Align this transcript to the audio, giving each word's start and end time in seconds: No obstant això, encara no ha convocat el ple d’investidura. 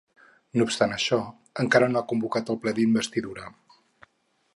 No 0.59 0.65
obstant 0.69 0.95
això, 0.95 1.19
encara 1.63 1.89
no 1.91 2.01
ha 2.01 2.05
convocat 2.13 2.49
el 2.55 2.59
ple 2.65 2.73
d’investidura. 2.79 3.45